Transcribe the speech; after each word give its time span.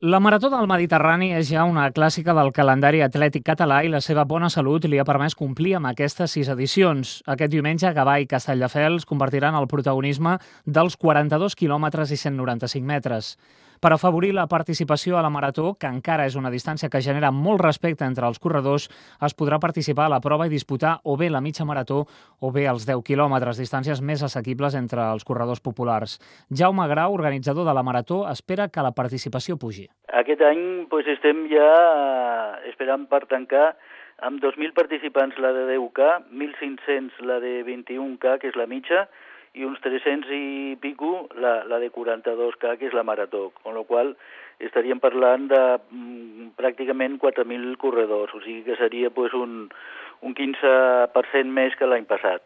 La 0.00 0.20
Marató 0.22 0.46
del 0.46 0.68
Mediterrani 0.70 1.32
és 1.34 1.48
ja 1.50 1.64
una 1.66 1.88
clàssica 1.90 2.30
del 2.30 2.52
calendari 2.54 3.00
atlètic 3.02 3.42
català 3.48 3.80
i 3.82 3.88
la 3.90 3.98
seva 3.98 4.22
bona 4.30 4.46
salut 4.46 4.84
li 4.86 5.00
ha 5.02 5.04
permès 5.08 5.34
complir 5.34 5.72
amb 5.74 5.88
aquestes 5.90 6.36
sis 6.36 6.46
edicions. 6.54 7.16
Aquest 7.26 7.50
diumenge, 7.50 7.90
Gavà 7.96 8.20
i 8.22 8.28
Castelldefels 8.30 9.08
convertiran 9.10 9.58
el 9.58 9.66
protagonisme 9.66 10.36
dels 10.64 10.94
42 10.94 11.58
quilòmetres 11.58 12.14
i 12.14 12.20
195 12.28 12.86
metres. 12.86 13.32
Per 13.78 13.92
afavorir 13.94 14.32
la 14.34 14.48
participació 14.50 15.18
a 15.18 15.22
la 15.22 15.30
Marató, 15.30 15.76
que 15.78 15.86
encara 15.86 16.24
és 16.26 16.34
una 16.34 16.50
distància 16.50 16.88
que 16.90 17.02
genera 17.04 17.30
molt 17.30 17.62
respecte 17.62 18.06
entre 18.06 18.26
els 18.26 18.40
corredors, 18.42 18.88
es 19.22 19.36
podrà 19.38 19.60
participar 19.62 20.08
a 20.08 20.12
la 20.16 20.20
prova 20.24 20.48
i 20.48 20.50
disputar 20.50 20.96
o 21.04 21.14
bé 21.16 21.28
la 21.30 21.40
mitja 21.40 21.66
marató 21.68 22.00
o 22.40 22.50
bé 22.50 22.66
els 22.66 22.88
10 22.88 23.04
quilòmetres, 23.06 23.60
distàncies 23.62 24.02
més 24.02 24.24
assequibles 24.26 24.74
entre 24.74 25.04
els 25.12 25.22
corredors 25.22 25.62
populars. 25.62 26.18
Jaume 26.50 26.88
Grau, 26.90 27.14
organitzador 27.14 27.68
de 27.68 27.74
la 27.74 27.86
Marató, 27.86 28.24
espera 28.30 28.66
que 28.68 28.82
la 28.82 28.94
participació 28.96 29.56
pugi. 29.56 29.86
Aquest 30.10 30.42
any 30.42 30.88
pues, 30.90 31.06
estem 31.06 31.46
ja 31.52 31.70
eh, 31.70 32.68
esperant 32.72 33.06
per 33.06 33.26
tancar 33.30 33.76
amb 34.26 34.42
2.000 34.42 34.74
participants 34.74 35.38
la 35.38 35.54
de 35.54 35.68
10K, 35.70 36.10
1.500 36.34 37.26
la 37.30 37.38
de 37.44 37.60
21K, 37.62 38.38
que 38.42 38.50
és 38.50 38.58
la 38.58 38.66
mitja, 38.66 39.06
i 39.58 39.66
uns 39.66 39.80
300 39.82 40.30
i 40.34 40.76
pico 40.80 41.28
la, 41.42 41.64
la 41.66 41.80
de 41.82 41.90
42K, 41.90 42.76
que 42.78 42.88
és 42.88 42.96
la 42.96 43.06
marató, 43.06 43.48
amb 43.64 43.74
la 43.76 43.84
qual 43.88 44.14
estaríem 44.62 45.00
parlant 45.02 45.48
de 45.50 45.62
mm, 45.76 46.52
pràcticament 46.58 47.18
4.000 47.22 47.76
corredors, 47.82 48.34
o 48.34 48.42
sigui 48.44 48.64
que 48.66 48.78
seria 48.78 49.10
pues, 49.14 49.34
un, 49.34 49.66
un 50.22 50.34
15% 50.38 51.54
més 51.58 51.76
que 51.78 51.90
l'any 51.90 52.06
passat. 52.10 52.44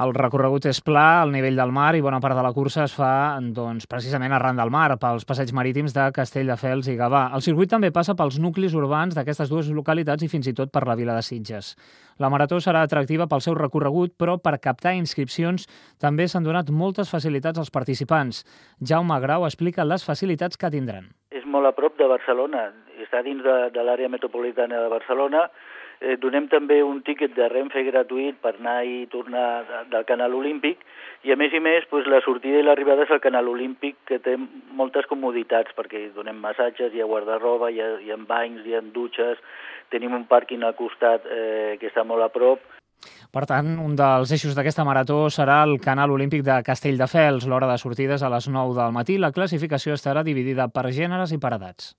El 0.00 0.14
recorregut 0.16 0.64
és 0.70 0.78
pla 0.80 1.20
al 1.20 1.32
nivell 1.34 1.58
del 1.58 1.72
mar 1.76 1.90
i 1.92 2.00
bona 2.00 2.20
part 2.24 2.32
de 2.38 2.42
la 2.44 2.52
cursa 2.56 2.86
es 2.86 2.94
fa 2.96 3.36
doncs, 3.52 3.84
precisament 3.84 4.32
arran 4.32 4.56
del 4.56 4.70
mar, 4.72 4.96
pels 4.96 5.26
passeigs 5.28 5.52
marítims 5.52 5.92
de 5.92 6.06
Castelldefels 6.16 6.88
i 6.88 6.96
Gavà. 6.96 7.26
El 7.36 7.44
circuit 7.44 7.68
també 7.68 7.90
passa 7.92 8.14
pels 8.16 8.38
nuclis 8.40 8.72
urbans 8.72 9.12
d'aquestes 9.14 9.52
dues 9.52 9.68
localitats 9.68 10.24
i 10.24 10.30
fins 10.32 10.48
i 10.48 10.54
tot 10.56 10.72
per 10.72 10.86
la 10.88 10.96
vila 10.96 11.18
de 11.18 11.26
Sitges. 11.26 11.74
La 12.16 12.30
marató 12.32 12.56
serà 12.60 12.86
atractiva 12.86 13.26
pel 13.28 13.44
seu 13.44 13.58
recorregut, 13.58 14.16
però 14.16 14.38
per 14.40 14.56
captar 14.64 14.94
inscripcions 14.96 15.68
també 16.00 16.24
s'han 16.24 16.48
donat 16.48 16.72
moltes 16.72 17.12
facilitats 17.12 17.60
als 17.60 17.70
participants. 17.70 18.46
Jaume 18.80 19.20
Grau 19.20 19.44
explica 19.44 19.84
les 19.84 20.08
facilitats 20.08 20.56
que 20.56 20.72
tindran. 20.72 21.12
És 21.28 21.44
molt 21.44 21.68
a 21.68 21.76
prop 21.76 22.00
de 22.00 22.08
Barcelona, 22.08 22.70
està 23.02 23.20
dins 23.26 23.44
de, 23.44 23.56
de 23.76 23.84
l'àrea 23.84 24.08
metropolitana 24.08 24.80
de 24.80 24.88
Barcelona, 24.88 25.50
Eh, 26.02 26.16
donem 26.18 26.48
també 26.50 26.80
un 26.82 26.98
tíquet 27.06 27.30
de 27.36 27.46
Renfe 27.46 27.84
gratuït 27.86 28.40
per 28.42 28.56
anar 28.56 28.80
i 28.82 29.04
tornar 29.12 29.84
del 29.92 30.06
Canal 30.08 30.34
Olímpic 30.34 30.80
i 31.22 31.30
a 31.30 31.36
més 31.38 31.54
i 31.54 31.60
més 31.62 31.86
doncs, 31.92 32.08
la 32.10 32.18
sortida 32.24 32.58
i 32.58 32.66
l'arribada 32.66 33.06
és 33.06 33.12
al 33.14 33.22
Canal 33.22 33.46
Olímpic 33.52 34.00
que 34.10 34.18
té 34.24 34.34
moltes 34.80 35.06
comoditats 35.06 35.70
perquè 35.78 36.08
donem 36.16 36.42
massatges, 36.42 36.90
hi 36.90 37.04
ha 37.04 37.06
guardarroba, 37.06 37.70
hi 37.70 37.78
ha, 37.78 37.92
hi 38.02 38.10
ha 38.10 38.18
banys, 38.18 38.66
hi 38.66 38.74
ha 38.74 38.82
dutxes, 38.82 39.38
tenim 39.94 40.18
un 40.18 40.26
pàrquing 40.26 40.66
al 40.66 40.74
costat 40.74 41.28
eh, 41.30 41.78
que 41.78 41.92
està 41.92 42.02
molt 42.08 42.26
a 42.26 42.32
prop 42.34 42.66
per 43.32 43.46
tant, 43.48 43.70
un 43.80 43.94
dels 43.98 44.34
eixos 44.34 44.58
d'aquesta 44.58 44.84
marató 44.84 45.24
serà 45.32 45.62
el 45.66 45.78
Canal 45.82 46.12
Olímpic 46.14 46.44
de 46.46 46.58
Castelldefels. 46.66 47.48
L'hora 47.48 47.70
de 47.70 47.78
sortides 47.80 48.22
a 48.22 48.30
les 48.30 48.48
9 48.48 48.76
del 48.76 48.92
matí. 48.94 49.18
La 49.18 49.32
classificació 49.32 49.96
estarà 49.96 50.22
dividida 50.26 50.68
per 50.68 50.90
gèneres 50.92 51.32
i 51.32 51.40
per 51.42 51.54
edats. 51.56 51.94